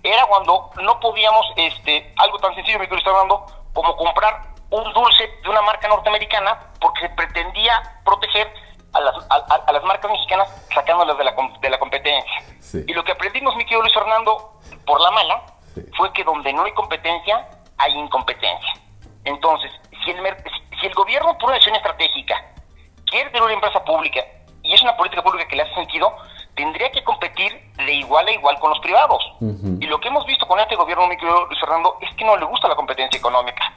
Era 0.04 0.26
cuando 0.26 0.72
no 0.82 1.00
podíamos, 1.00 1.46
este, 1.56 2.14
algo 2.18 2.40
tan 2.40 2.56
sencillo, 2.56 2.80
me 2.80 2.86
estoy 2.86 3.02
hablando, 3.06 3.46
como 3.74 3.96
comprar 3.98 4.42
un 4.70 4.94
dulce 4.94 5.30
de 5.44 5.50
una 5.50 5.62
marca 5.62 5.88
norteamericana 5.88 6.60
porque 6.80 7.02
se 7.02 7.10
pretendía 7.10 7.82
proteger 8.04 8.52
a 8.94 9.02
las, 9.02 9.16
a, 9.30 9.72
las 9.72 9.84
marcas 9.84 10.12
mexicanas 10.12 10.50
sacándolas 10.74 11.18
de 11.18 11.24
la, 11.24 11.36
de 11.62 11.70
la 11.70 11.80
competencia. 11.80 12.44
Y 12.88 12.94
lo 12.94 13.04
que 13.04 13.12
aprendimos, 13.12 13.56
mi 13.56 13.64
querido 13.64 13.82
Luis 13.82 13.94
Fernando, 13.94 14.60
por 14.86 15.00
la 15.02 15.12
mala, 15.12 15.44
fue 15.96 16.12
que 16.14 16.24
donde 16.24 16.52
no 16.54 16.64
hay 16.64 16.72
competencia, 16.74 17.48
hay 17.78 17.94
incompetencia. 17.94 18.74
Entonces, 19.24 19.72
si 20.08 20.12
el, 20.12 20.38
si 20.80 20.88
el 20.88 20.94
gobierno 20.94 21.38
por 21.38 21.46
una 21.46 21.56
decisión 21.56 21.76
estratégica 21.76 22.36
quiere 23.06 23.30
tener 23.30 23.44
una 23.44 23.54
empresa 23.54 23.84
pública 23.84 24.22
y 24.64 24.74
es 24.74 24.82
una 24.82 24.96
política 24.96 25.22
pública 25.24 25.48
que 25.48 25.56
le 25.56 25.64
hace 25.64 25.74
sentido, 25.76 26.16
tendría 26.56 26.92
que 26.92 27.04
competir 27.04 27.72
de 27.78 27.94
igual 27.94 28.28
a 28.28 28.32
igual 28.32 28.60
con 28.60 28.72
los 28.72 28.80
privados. 28.80 29.24
Y 29.80 29.86
lo 29.86 30.00
que 30.00 30.10
hemos 30.10 30.26
visto 30.26 30.46
con 30.48 30.60
este 30.60 30.76
gobierno, 30.76 31.08
mi 31.08 31.16
querido 31.16 31.46
Luis 31.46 31.60
Fernando, 31.60 31.98
es 32.02 32.14
que 32.16 32.26
no 32.26 32.36
le 32.36 32.46
gusta 32.46 32.68
la 32.68 32.76
competencia 32.76 33.18
económica. 33.18 33.74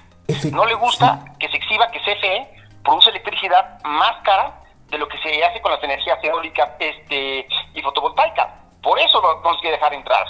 No 0.53 0.65
le 0.65 0.75
gusta 0.75 1.25
que 1.39 1.49
se 1.49 1.57
exhiba 1.57 1.91
que 1.91 2.01
CFE 2.01 2.49
produce 2.83 3.11
electricidad 3.11 3.81
más 3.85 4.17
cara 4.23 4.61
de 4.89 4.99
lo 4.99 5.07
que 5.09 5.19
se 5.19 5.45
hace 5.45 5.61
con 5.61 5.73
las 5.73 5.83
energías 5.83 6.19
eólicas 6.23 6.71
este, 6.79 7.47
y 7.75 7.83
fotovoltaicas. 7.83 8.49
Por 8.83 8.99
eso 8.99 9.21
no 9.21 9.41
nos 9.49 9.61
quiere 9.61 9.77
dejar 9.77 9.95
entrar. 9.95 10.25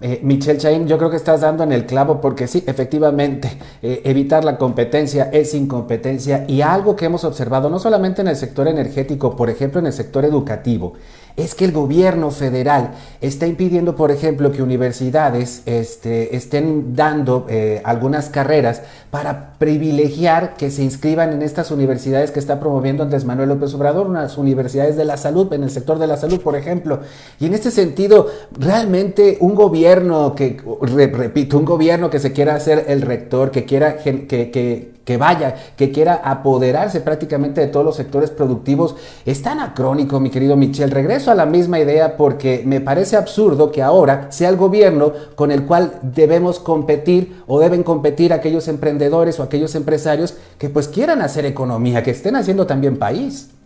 Eh, 0.00 0.20
Michelle 0.22 0.58
Chain, 0.58 0.86
yo 0.86 0.96
creo 0.96 1.10
que 1.10 1.16
estás 1.16 1.40
dando 1.40 1.64
en 1.64 1.72
el 1.72 1.84
clavo 1.84 2.20
porque 2.20 2.46
sí, 2.46 2.62
efectivamente, 2.66 3.50
eh, 3.82 4.02
evitar 4.04 4.44
la 4.44 4.56
competencia 4.56 5.28
es 5.32 5.54
incompetencia 5.54 6.44
y 6.46 6.60
algo 6.60 6.94
que 6.94 7.06
hemos 7.06 7.24
observado 7.24 7.68
no 7.68 7.80
solamente 7.80 8.22
en 8.22 8.28
el 8.28 8.36
sector 8.36 8.68
energético, 8.68 9.34
por 9.34 9.50
ejemplo 9.50 9.80
en 9.80 9.86
el 9.86 9.92
sector 9.92 10.24
educativo, 10.24 10.92
es 11.38 11.54
que 11.54 11.64
el 11.64 11.72
gobierno 11.72 12.32
federal 12.32 12.90
está 13.20 13.46
impidiendo, 13.46 13.94
por 13.94 14.10
ejemplo, 14.10 14.50
que 14.50 14.60
universidades 14.60 15.62
este, 15.66 16.36
estén 16.36 16.96
dando 16.96 17.46
eh, 17.48 17.80
algunas 17.84 18.28
carreras 18.28 18.82
para 19.12 19.54
privilegiar 19.58 20.56
que 20.56 20.70
se 20.70 20.82
inscriban 20.82 21.32
en 21.32 21.42
estas 21.42 21.70
universidades 21.70 22.32
que 22.32 22.40
está 22.40 22.58
promoviendo 22.58 23.04
Andrés 23.04 23.24
Manuel 23.24 23.50
López 23.50 23.72
Obrador, 23.74 24.08
unas 24.08 24.36
universidades 24.36 24.96
de 24.96 25.04
la 25.04 25.16
salud, 25.16 25.52
en 25.52 25.62
el 25.62 25.70
sector 25.70 26.00
de 26.00 26.08
la 26.08 26.16
salud, 26.16 26.40
por 26.40 26.56
ejemplo. 26.56 27.00
Y 27.38 27.46
en 27.46 27.54
este 27.54 27.70
sentido, 27.70 28.26
realmente 28.58 29.38
un 29.40 29.54
gobierno 29.54 30.34
que, 30.34 30.60
repito, 30.82 31.56
un 31.56 31.64
gobierno 31.64 32.10
que 32.10 32.18
se 32.18 32.32
quiera 32.32 32.56
hacer 32.56 32.86
el 32.88 33.02
rector, 33.02 33.52
que 33.52 33.64
quiera 33.64 33.96
que, 33.96 34.97
que 35.08 35.16
vaya, 35.16 35.54
que 35.74 35.90
quiera 35.90 36.20
apoderarse 36.22 37.00
prácticamente 37.00 37.62
de 37.62 37.68
todos 37.68 37.82
los 37.82 37.96
sectores 37.96 38.30
productivos, 38.30 38.94
es 39.24 39.42
tan 39.42 39.58
acrónico, 39.58 40.20
mi 40.20 40.28
querido 40.28 40.54
Michel. 40.54 40.90
Regreso 40.90 41.30
a 41.30 41.34
la 41.34 41.46
misma 41.46 41.78
idea 41.78 42.18
porque 42.18 42.60
me 42.66 42.82
parece 42.82 43.16
absurdo 43.16 43.72
que 43.72 43.82
ahora 43.82 44.30
sea 44.30 44.50
el 44.50 44.58
gobierno 44.58 45.14
con 45.34 45.50
el 45.50 45.64
cual 45.64 45.98
debemos 46.02 46.60
competir 46.60 47.42
o 47.46 47.58
deben 47.58 47.84
competir 47.84 48.34
aquellos 48.34 48.68
emprendedores 48.68 49.40
o 49.40 49.42
aquellos 49.42 49.74
empresarios 49.76 50.36
que 50.58 50.68
pues 50.68 50.88
quieran 50.88 51.22
hacer 51.22 51.46
economía, 51.46 52.02
que 52.02 52.10
estén 52.10 52.36
haciendo 52.36 52.66
también 52.66 52.98
país. 52.98 53.56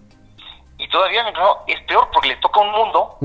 Y 0.79 0.89
todavía 0.91 1.25
es 1.67 1.81
peor 1.89 2.07
porque 2.13 2.29
le 2.29 2.37
toca 2.37 2.61
un 2.61 2.71
mundo 2.71 3.17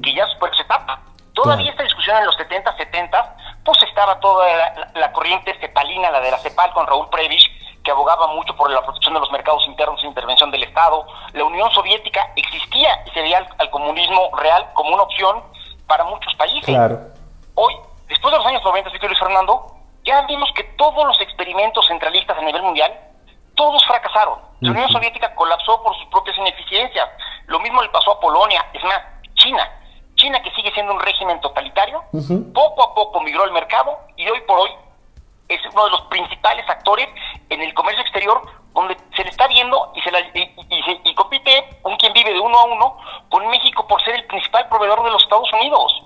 que 0.00 0.14
ya 0.14 0.28
superó 0.28 0.52
esa 0.52 0.62
etapa. 0.62 1.00
Todavía 1.32 1.72
esta 1.72 1.82
discusión 1.82 2.18
en 2.18 2.26
los 2.26 2.36
70, 2.36 2.76
70, 2.76 3.36
pues 3.64 3.82
estaba 3.82 4.20
toda 4.20 4.46
la, 4.94 5.12
corriente 5.12 5.54
cepalina, 5.60 6.10
la 6.10 6.20
de 6.20 6.30
la 6.30 6.38
CEPAL 6.38 6.72
con 6.72 6.86
Raúl 6.86 7.08
Previch, 7.10 7.50
que 7.84 7.90
abogaba 7.90 8.28
mucho 8.28 8.56
por 8.56 8.70
la 8.70 8.82
protección 8.82 9.14
de 9.14 9.20
los 9.20 9.30
mercados 9.30 9.64
internos 9.66 10.02
e 10.02 10.06
intervención 10.06 10.50
del 10.50 10.64
Estado. 10.64 11.06
La 11.34 11.44
Unión 11.44 11.70
Soviética 11.72 12.32
existía 12.34 13.04
y 13.06 13.10
se 13.10 13.20
veía 13.20 13.46
al, 13.58 13.70
comunismo 13.70 14.30
real 14.36 14.70
como 14.72 14.94
una 14.94 15.02
opción 15.02 15.42
para 15.86 16.04
muchos 16.04 16.34
países. 16.34 16.64
Claro. 16.64 16.98
Hoy, 17.54 17.74
después 18.08 18.32
de 18.32 18.38
los 18.38 18.46
años 18.46 18.64
90, 18.64 18.90
Luis 18.90 19.18
Fernando, 19.18 19.66
ya 20.02 20.22
vimos 20.22 20.50
que 20.56 20.64
todos 20.64 21.04
los 21.04 21.20
experimentos 21.20 21.86
centralistas 21.86 22.38
a 22.38 22.42
nivel 22.42 22.62
mundial, 22.62 22.92
todos 23.54 23.84
fracasaron. 23.86 24.38
La 24.60 24.70
Unión 24.70 24.88
Soviética 24.88 25.34
colapsó 25.34 25.82
por 25.82 25.94
sus 25.96 26.06
propias 26.06 26.36
ineficiencias. 26.38 27.08
Lo 27.46 27.60
mismo 27.60 27.82
le 27.82 27.90
pasó 27.90 28.12
a 28.12 28.20
Polonia, 28.20 28.64
es 28.72 28.82
más, 28.84 29.00
China. 29.34 29.70
China 30.16 30.40
que 30.42 30.50
sigue 30.52 30.72
siendo 30.72 30.94
un 30.94 31.00
régimen 31.00 31.40
totalitario, 31.40 32.02
poco 32.54 32.82
a 32.82 32.94
poco 32.94 33.20
migró 33.20 33.44
al 33.44 33.52
mercado 33.52 33.98
y 34.16 34.26
hoy 34.28 34.40
por 34.46 34.60
hoy 34.60 34.70
es 35.48 35.60
uno 35.72 35.84
de 35.84 35.90
los 35.90 36.02
principales 36.02 36.68
actores 36.68 37.08
en 37.50 37.60
el 37.60 37.74
comercio 37.74 38.02
exterior 38.02 38.40
donde 38.74 38.96
se 39.14 39.22
le 39.22 39.30
está 39.30 39.46
viendo 39.46 39.92
y 39.94 40.00
se, 40.00 40.10
la, 40.10 40.20
y, 40.20 41.14
compite 41.14 41.78
un 41.84 41.96
quien 41.96 42.12
vive 42.12 42.32
de 42.32 42.40
uno 42.40 42.58
a 42.58 42.64
uno 42.64 42.98
con 43.28 43.46
México 43.48 43.86
por 43.86 44.02
ser 44.02 44.16
el 44.16 44.24
principal 44.26 44.68
proveedor 44.68 45.04
de 45.04 45.10
los 45.10 45.22
Estados 45.22 45.52
Unidos. 45.52 46.02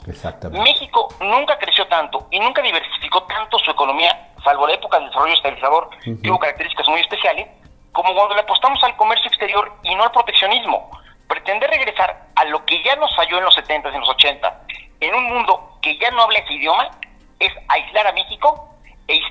México 0.50 1.08
nunca 1.20 1.58
creció 1.58 1.86
tanto 1.86 2.26
y 2.30 2.38
nunca 2.38 2.60
diversificó 2.60 3.22
tanto 3.22 3.58
su 3.58 3.70
economía, 3.70 4.32
salvo 4.44 4.66
la 4.66 4.74
época 4.74 4.98
del 4.98 5.08
desarrollo 5.08 5.34
estabilizador, 5.34 5.88
que 6.04 6.14
tuvo 6.16 6.38
características 6.38 6.88
muy 6.88 7.00
especiales, 7.00 7.48
como 7.92 8.14
cuando 8.14 8.34
le 8.34 8.42
apostamos 8.42 8.82
al 8.84 8.94
comercio 8.96 9.28
exterior 9.28 9.72
y 9.82 9.94
no 9.94 10.04
al 10.04 10.12
proteccionismo. 10.12 10.90
Pretender 11.26 11.70
regresar 11.70 12.26
a 12.36 12.44
lo 12.44 12.64
que 12.66 12.82
ya 12.82 12.96
nos 12.96 13.14
falló 13.16 13.38
en 13.38 13.44
los 13.44 13.54
70 13.54 13.88
y 13.88 13.94
en 13.94 14.00
los 14.00 14.10
80, 14.10 14.60
en 15.00 15.14
un 15.14 15.24
mundo 15.24 15.78
que 15.80 15.96
ya 15.98 16.10
no 16.10 16.22
habla 16.22 16.38
ese 16.38 16.52
idioma, 16.52 16.90
es 17.38 17.52
aislar 17.68 18.06
a 18.08 18.12
México 18.12 18.67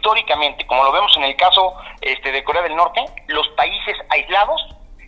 históricamente, 0.07 0.65
como 0.67 0.85
lo 0.85 0.91
vemos 0.93 1.11
en 1.17 1.23
el 1.23 1.35
caso 1.35 1.75
este, 1.99 2.31
de 2.31 2.41
Corea 2.41 2.61
del 2.61 2.77
Norte, 2.77 3.03
los 3.27 3.45
países 3.49 3.97
aislados 4.09 4.65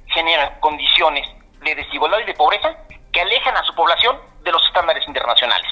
generan 0.07 0.59
condiciones 0.59 1.25
de 1.61 1.73
desigualdad 1.73 2.19
y 2.19 2.25
de 2.25 2.33
pobreza 2.33 2.75
que 3.13 3.21
alejan 3.21 3.55
a 3.55 3.63
su 3.63 3.73
población 3.75 4.19
de 4.43 4.51
los 4.51 4.61
estándares 4.67 5.07
internacionales. 5.07 5.67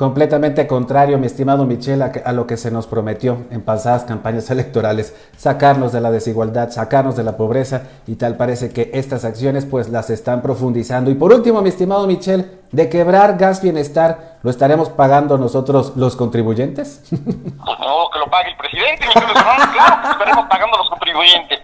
Completamente 0.00 0.66
contrario, 0.66 1.18
mi 1.18 1.26
estimado 1.26 1.66
Michel, 1.66 2.00
a, 2.00 2.32
lo 2.32 2.46
que 2.46 2.56
se 2.56 2.70
nos 2.70 2.86
prometió 2.86 3.44
en 3.50 3.60
pasadas 3.60 4.04
campañas 4.04 4.50
electorales, 4.50 5.14
sacarnos 5.36 5.92
de 5.92 6.00
la 6.00 6.10
desigualdad, 6.10 6.70
sacarnos 6.70 7.16
de 7.16 7.22
la 7.22 7.36
pobreza 7.36 7.82
y 8.06 8.16
tal 8.16 8.38
parece 8.38 8.72
que 8.72 8.90
estas 8.94 9.26
acciones 9.26 9.66
pues 9.66 9.90
las 9.90 10.08
están 10.08 10.40
profundizando. 10.40 11.10
Y 11.10 11.16
por 11.16 11.34
último, 11.34 11.60
mi 11.60 11.68
estimado 11.68 12.06
Michel, 12.06 12.62
de 12.72 12.88
quebrar 12.88 13.36
gas 13.36 13.60
bienestar, 13.60 14.38
¿lo 14.42 14.50
estaremos 14.50 14.88
pagando 14.88 15.36
nosotros 15.36 15.92
los 15.96 16.16
contribuyentes? 16.16 17.02
Pues 17.10 17.20
no, 17.80 18.08
que 18.10 18.18
lo 18.20 18.30
pague 18.30 18.52
el 18.52 18.56
presidente, 18.56 19.06
claro 19.12 20.02
que 20.02 20.08
estaremos 20.12 20.46
pagando 20.46 20.78
los 20.78 20.88
contribuyentes. 20.88 21.60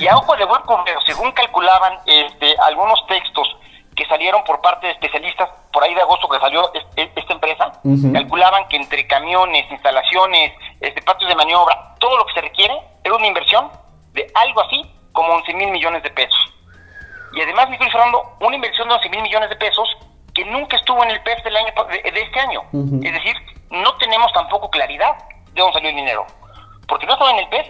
Y 0.00 0.08
a 0.08 0.16
ojo 0.16 0.34
de 0.34 0.44
buen 0.44 0.62
según 1.06 1.30
calculaban 1.30 2.00
este, 2.04 2.52
algunos 2.66 3.06
textos 3.06 3.46
que 3.94 4.04
salieron 4.06 4.42
por 4.42 4.60
parte 4.60 4.88
de 4.88 4.92
especialistas 4.94 5.48
por 5.76 5.84
ahí 5.84 5.94
de 5.94 6.00
agosto 6.00 6.26
que 6.26 6.38
salió 6.38 6.72
esta 6.96 7.34
empresa, 7.34 7.70
calculaban 8.14 8.66
que 8.68 8.76
entre 8.78 9.06
camiones, 9.06 9.70
instalaciones, 9.70 10.54
este, 10.80 11.02
patios 11.02 11.28
de 11.28 11.34
maniobra, 11.34 11.94
todo 11.98 12.16
lo 12.16 12.24
que 12.24 12.32
se 12.32 12.40
requiere 12.40 12.80
era 13.04 13.14
una 13.14 13.26
inversión 13.26 13.70
de 14.14 14.26
algo 14.36 14.62
así 14.62 14.90
como 15.12 15.34
11 15.34 15.52
mil 15.52 15.70
millones 15.70 16.02
de 16.02 16.08
pesos. 16.08 16.54
Y 17.34 17.42
además 17.42 17.68
me 17.68 17.74
estoy 17.74 17.90
hablando 17.92 18.22
una 18.40 18.56
inversión 18.56 18.88
de 18.88 18.94
11 18.94 19.08
mil 19.10 19.20
millones 19.20 19.50
de 19.50 19.56
pesos 19.56 19.86
que 20.32 20.46
nunca 20.46 20.78
estuvo 20.78 21.04
en 21.04 21.10
el 21.10 21.22
PEF 21.22 21.44
del 21.44 21.56
año, 21.56 21.74
de, 21.90 22.20
este 22.22 22.40
año. 22.40 22.62
Es 22.72 23.12
decir, 23.12 23.36
no 23.68 23.94
tenemos 23.96 24.32
tampoco 24.32 24.70
claridad 24.70 25.14
de 25.52 25.60
dónde 25.60 25.74
salió 25.74 25.90
el 25.90 25.96
dinero. 25.96 26.26
Porque 26.88 27.04
no 27.04 27.12
estaba 27.12 27.32
en 27.32 27.40
el 27.40 27.48
PEF 27.50 27.66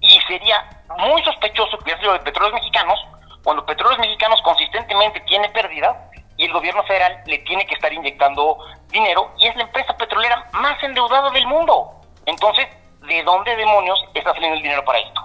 y 0.00 0.18
sería 0.26 0.68
muy 0.98 1.22
sospechoso 1.22 1.78
que 1.78 1.84
hubiera 1.84 2.00
sido 2.00 2.12
de 2.12 2.18
petróleos 2.18 2.54
mexicanos 2.54 2.98
cuando 3.44 3.64
Petróleos 3.64 4.00
Mexicanos 4.00 4.42
consistentemente 4.42 5.20
tiene 5.20 5.48
pérdida 5.50 6.10
y 6.36 6.44
el 6.44 6.52
gobierno 6.52 6.82
federal 6.84 7.22
le 7.26 7.38
tiene 7.38 7.66
que 7.66 7.74
estar 7.74 7.92
inyectando 7.92 8.58
dinero 8.90 9.30
y 9.38 9.46
es 9.46 9.56
la 9.56 9.62
empresa 9.64 9.96
petrolera 9.96 10.48
más 10.52 10.82
endeudada 10.82 11.30
del 11.30 11.46
mundo. 11.46 11.92
Entonces, 12.26 12.66
¿de 13.08 13.22
dónde 13.24 13.56
demonios 13.56 13.98
está 14.14 14.32
saliendo 14.34 14.56
el 14.56 14.62
dinero 14.62 14.84
para 14.84 14.98
esto? 14.98 15.20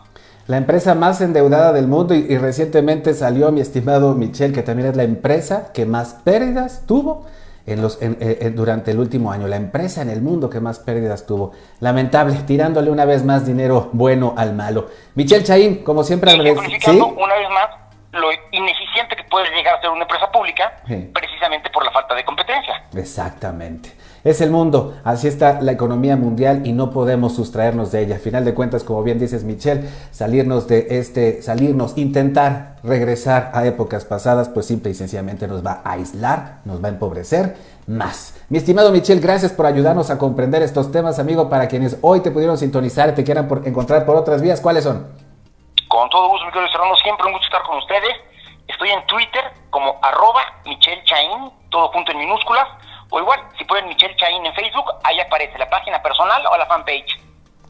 La 0.48 0.58
empresa 0.58 0.96
más 0.96 1.22
endeudada 1.22 1.72
del 1.72 1.88
mundo 1.88 2.14
y, 2.14 2.38
recientemente 2.38 3.14
salió 3.14 3.52
mi 3.52 3.62
estimado 3.62 4.14
Michel, 4.16 4.54
que 4.54 4.64
también 4.64 4.90
es 4.90 4.96
la 4.96 5.04
empresa 5.04 5.72
que 5.74 5.86
más 5.86 6.16
pérdidas 6.26 6.86
tuvo 6.88 7.26
en 7.68 7.82
los, 7.82 8.02
eh, 8.02 8.18
eh, 8.20 8.52
durante 8.54 8.92
el 8.92 9.00
último 9.00 9.32
año, 9.32 9.48
la 9.48 9.56
empresa 9.56 10.02
en 10.02 10.10
el 10.10 10.22
mundo 10.22 10.50
que 10.50 10.60
más 10.60 10.80
pérdidas 10.80 11.26
tuvo. 11.28 11.52
Lamentable, 11.80 12.36
tirándole 12.48 12.90
una 12.90 13.06
vez 13.06 13.24
más 13.24 13.46
dinero 13.46 13.90
bueno 13.94 14.34
al 14.36 14.54
malo. 14.54 14.88
Michel 15.16 15.44
Chaín, 15.44 15.84
como 15.84 16.04
siempre, 16.04 16.32
¿sí? 16.32 16.38
una 16.40 17.36
vez 17.36 17.50
más 17.50 17.81
lo 18.14 18.30
ineficiente 18.52 19.16
que 19.16 19.24
puede 19.24 19.50
llegar 19.56 19.76
a 19.76 19.82
ser 19.82 19.90
una 19.90 20.04
empresa 20.04 20.30
pública 20.32 20.74
precisamente 21.14 21.70
por 21.70 21.86
la 21.86 21.92
falta 21.92 22.14
de 22.16 22.26
competencia. 22.26 22.84
Exactamente. 22.94 23.92
Es 24.24 24.40
el 24.42 24.52
mundo, 24.52 25.00
así 25.04 25.28
está 25.28 25.62
la 25.62 25.72
economía 25.72 26.16
mundial 26.16 26.62
y 26.68 26.74
no 26.74 26.92
podemos 26.92 27.36
sustraernos 27.36 27.92
de 27.92 28.04
ella. 28.04 28.18
A 28.18 28.20
final 28.20 28.46
de 28.46 28.54
cuentas, 28.54 28.84
como 28.84 29.02
bien 29.02 29.18
dices 29.18 29.44
Michelle, 29.44 29.90
salirnos 30.12 30.68
de 30.68 30.88
este, 30.92 31.42
salirnos, 31.42 31.98
intentar 31.98 32.76
regresar 32.84 33.50
a 33.56 33.66
épocas 33.66 34.06
pasadas, 34.06 34.50
pues 34.50 34.68
simple 34.68 34.92
y 34.92 34.94
sencillamente 34.94 35.48
nos 35.48 35.66
va 35.66 35.82
a 35.84 35.94
aislar, 35.94 36.60
nos 36.66 36.84
va 36.84 36.90
a 36.90 36.92
empobrecer 36.92 37.56
más. 37.88 38.36
Mi 38.50 38.60
estimado 38.60 38.92
Michelle, 38.92 39.22
gracias 39.22 39.54
por 39.54 39.66
ayudarnos 39.66 40.12
a 40.12 40.20
comprender 40.20 40.62
estos 40.62 40.92
temas, 40.92 41.18
amigo, 41.18 41.50
para 41.50 41.68
quienes 41.68 41.98
hoy 42.02 42.20
te 42.20 42.30
pudieron 42.30 42.60
sintonizar 42.60 43.10
y 43.10 43.14
te 43.14 43.24
quieran 43.24 43.48
por 43.48 43.68
encontrar 43.68 44.06
por 44.06 44.18
otras 44.18 44.42
vías, 44.42 44.62
¿cuáles 44.62 44.84
son? 44.84 45.21
Con 45.92 46.10
todo 46.10 46.30
gusto, 46.30 46.46
mi 46.46 46.54
querido 46.54 46.72
Serrano, 46.72 46.96
siempre 46.96 47.28
un 47.28 47.34
gusto 47.34 47.48
estar 47.48 47.64
con 47.64 47.78
ustedes. 47.78 48.16
Estoy 48.66 48.92
en 48.92 49.06
Twitter 49.08 49.52
como 49.72 50.00
arroba 50.02 50.42
Michelle 50.64 51.04
Chain, 51.04 51.52
todo 51.70 51.90
junto 51.90 52.14
en 52.14 52.20
minúsculas. 52.20 52.66
O 53.10 53.20
igual, 53.20 53.42
si 53.58 53.66
pueden 53.66 53.90
Michelle 53.90 54.16
Chain 54.16 54.46
en 54.46 54.54
Facebook, 54.54 54.86
ahí 55.04 55.20
aparece 55.20 55.58
la 55.58 55.70
página 55.70 56.02
personal 56.02 56.48
o 56.48 56.56
la 56.56 56.66
fanpage. 56.66 57.20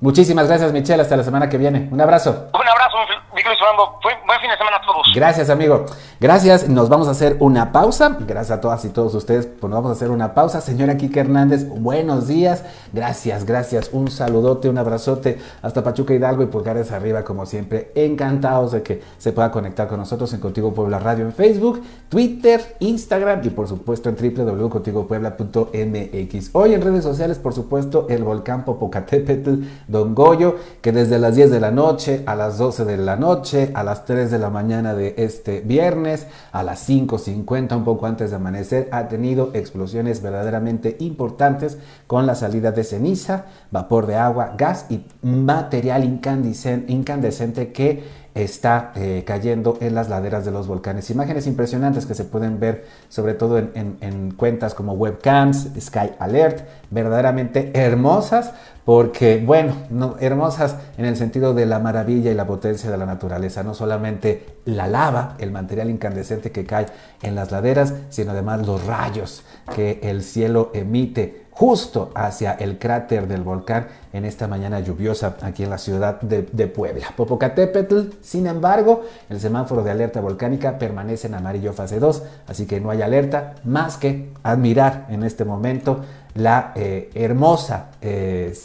Muchísimas 0.01 0.47
gracias, 0.47 0.73
Michelle. 0.73 0.99
Hasta 0.99 1.15
la 1.15 1.23
semana 1.23 1.47
que 1.47 1.59
viene. 1.59 1.87
Un 1.91 2.01
abrazo. 2.01 2.47
Un 2.55 2.67
abrazo, 2.67 2.97
Miguel 3.35 3.53
Fernando. 3.55 3.99
Buen 4.01 4.39
fin 4.39 4.49
de 4.49 4.57
semana 4.57 4.77
a 4.77 4.81
todos. 4.81 5.05
Gracias, 5.13 5.51
amigo. 5.51 5.85
Gracias. 6.19 6.67
Nos 6.67 6.89
vamos 6.89 7.07
a 7.07 7.11
hacer 7.11 7.37
una 7.39 7.71
pausa. 7.71 8.17
Gracias 8.21 8.57
a 8.57 8.61
todas 8.61 8.83
y 8.83 8.89
todos 8.89 9.13
ustedes. 9.13 9.45
Pues 9.45 9.69
nos 9.69 9.77
vamos 9.77 9.91
a 9.91 9.93
hacer 9.93 10.09
una 10.09 10.33
pausa. 10.33 10.59
Señora 10.59 10.97
Kike 10.97 11.19
Hernández, 11.19 11.69
buenos 11.69 12.27
días. 12.27 12.63
Gracias, 12.91 13.45
gracias. 13.45 13.91
Un 13.93 14.09
saludote, 14.09 14.69
un 14.69 14.79
abrazote 14.79 15.39
hasta 15.61 15.83
Pachuca 15.83 16.15
Hidalgo 16.15 16.41
y 16.41 16.47
pulgares 16.47 16.91
arriba, 16.91 17.23
como 17.23 17.45
siempre. 17.45 17.91
Encantados 17.93 18.71
de 18.71 18.81
que 18.81 19.03
se 19.19 19.33
pueda 19.33 19.51
conectar 19.51 19.87
con 19.87 19.99
nosotros 19.99 20.33
en 20.33 20.39
Contigo 20.39 20.73
Puebla 20.73 20.97
Radio 20.97 21.25
en 21.25 21.33
Facebook, 21.33 21.83
Twitter, 22.09 22.75
Instagram 22.79 23.41
y 23.43 23.51
por 23.51 23.67
supuesto 23.67 24.09
en 24.09 24.15
www.contigopuebla.mx. 24.15 26.49
Hoy 26.53 26.73
en 26.73 26.81
redes 26.81 27.03
sociales, 27.03 27.37
por 27.37 27.53
supuesto, 27.53 28.07
el 28.09 28.23
volcán 28.23 28.65
Popocatépetl 28.65 29.90
Don 29.91 30.15
Goyo, 30.15 30.55
que 30.81 30.91
desde 30.91 31.19
las 31.19 31.35
10 31.35 31.51
de 31.51 31.59
la 31.59 31.71
noche, 31.71 32.23
a 32.25 32.35
las 32.35 32.57
12 32.57 32.85
de 32.85 32.97
la 32.97 33.17
noche, 33.17 33.71
a 33.73 33.83
las 33.83 34.05
3 34.05 34.31
de 34.31 34.39
la 34.39 34.49
mañana 34.49 34.95
de 34.95 35.13
este 35.17 35.61
viernes, 35.61 36.27
a 36.51 36.63
las 36.63 36.89
5.50, 36.89 37.75
un 37.75 37.83
poco 37.83 38.05
antes 38.07 38.29
de 38.29 38.37
amanecer, 38.37 38.87
ha 38.91 39.07
tenido 39.07 39.51
explosiones 39.53 40.21
verdaderamente 40.21 40.95
importantes 40.99 41.77
con 42.07 42.25
la 42.25 42.35
salida 42.35 42.71
de 42.71 42.83
ceniza, 42.83 43.45
vapor 43.69 44.07
de 44.07 44.15
agua, 44.15 44.55
gas 44.57 44.85
y 44.89 45.05
material 45.21 46.03
incandescente 46.05 47.71
que 47.71 48.21
está 48.35 48.91
eh, 48.95 49.23
cayendo 49.25 49.77
en 49.81 49.95
las 49.95 50.09
laderas 50.09 50.45
de 50.45 50.51
los 50.51 50.67
volcanes. 50.67 51.09
Imágenes 51.09 51.47
impresionantes 51.47 52.05
que 52.05 52.15
se 52.15 52.23
pueden 52.23 52.59
ver 52.59 52.85
sobre 53.09 53.33
todo 53.33 53.57
en, 53.57 54.31
cuentas 54.37 54.73
como 54.73 54.93
webcams, 54.93 55.69
Sky 55.79 56.11
Alert, 56.19 56.65
verdaderamente 56.89 57.71
hermosas 57.73 58.51
porque, 58.85 59.41
bueno, 59.45 59.73
no, 59.89 60.15
hermosas 60.19 60.75
en 60.97 61.05
el 61.05 61.15
sentido 61.15 61.53
de 61.53 61.65
la 61.65 61.79
maravilla 61.79 62.31
y 62.31 62.33
la 62.33 62.47
potencia 62.47 62.89
de 62.89 62.97
la 62.97 63.05
naturaleza, 63.05 63.63
no 63.63 63.73
solamente 63.73 64.57
la 64.65 64.87
lava, 64.87 65.35
el 65.39 65.51
material 65.51 65.89
incandescente 65.89 66.51
que 66.51 66.65
cae 66.65 66.87
en 67.21 67.35
las 67.35 67.51
laderas, 67.51 67.93
sino 68.09 68.31
además 68.31 68.65
los 68.65 68.85
rayos 68.85 69.43
que 69.75 69.99
el 70.03 70.23
cielo 70.23 70.71
emite 70.73 71.45
justo 71.61 72.09
hacia 72.15 72.53
el 72.53 72.79
cráter 72.79 73.27
del 73.27 73.43
volcán 73.43 73.85
en 74.13 74.25
esta 74.25 74.47
mañana 74.47 74.79
lluviosa 74.79 75.35
aquí 75.43 75.61
en 75.63 75.69
la 75.69 75.77
ciudad 75.77 76.19
de, 76.19 76.67
Puebla. 76.67 77.13
Popocatépetl, 77.15 77.99
sin 78.19 78.47
embargo, 78.47 79.03
el 79.29 79.39
semáforo 79.39 79.83
de 79.83 79.91
alerta 79.91 80.21
volcánica 80.21 80.79
permanece 80.79 81.27
en 81.27 81.35
amarillo 81.35 81.71
fase 81.71 81.99
2, 81.99 82.23
así 82.47 82.65
que 82.65 82.81
no 82.81 82.89
hay 82.89 83.03
alerta 83.03 83.57
más 83.63 83.97
que 83.97 84.31
admirar 84.41 85.05
en 85.11 85.21
este 85.21 85.45
momento 85.45 85.99
la 86.33 86.71
eh, 86.73 87.11
hermosa, 87.13 87.91
eh, 88.01 88.55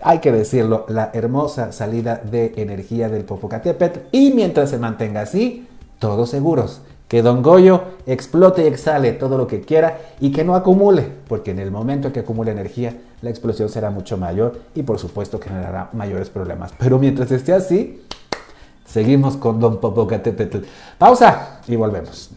hay 0.00 0.18
que 0.20 0.32
decirlo, 0.32 0.86
la 0.88 1.10
hermosa 1.12 1.72
salida 1.72 2.22
de 2.24 2.54
energía 2.56 3.10
del 3.10 3.24
Popocatépetl 3.24 3.98
y 4.12 4.32
mientras 4.32 4.70
se 4.70 4.78
mantenga 4.78 5.20
así, 5.20 5.68
todos 5.98 6.30
seguros 6.30 6.80
que 7.10 7.22
Don 7.22 7.42
Goyo 7.42 7.82
explote 8.06 8.62
y 8.62 8.66
exhale 8.68 9.10
todo 9.10 9.36
lo 9.36 9.48
que 9.48 9.62
quiera 9.62 9.98
y 10.20 10.30
que 10.30 10.44
no 10.44 10.54
acumule, 10.54 11.08
porque 11.26 11.50
en 11.50 11.58
el 11.58 11.72
momento 11.72 12.06
en 12.06 12.12
que 12.12 12.20
acumule 12.20 12.52
energía, 12.52 12.96
la 13.20 13.30
explosión 13.30 13.68
será 13.68 13.90
mucho 13.90 14.16
mayor 14.16 14.60
y 14.76 14.84
por 14.84 15.00
supuesto 15.00 15.40
generará 15.40 15.90
mayores 15.92 16.30
problemas. 16.30 16.72
Pero 16.78 17.00
mientras 17.00 17.32
esté 17.32 17.52
así, 17.52 18.04
seguimos 18.86 19.36
con 19.36 19.58
Don 19.58 19.80
Popocatépetl. 19.80 20.58
Pausa 20.98 21.60
y 21.66 21.74
volvemos. 21.74 22.30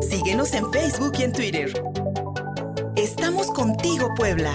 Síguenos 0.00 0.54
en 0.54 0.72
Facebook 0.72 1.12
y 1.18 1.22
en 1.24 1.32
Twitter. 1.34 1.82
Estamos 2.96 3.48
contigo, 3.48 4.08
Puebla. 4.16 4.54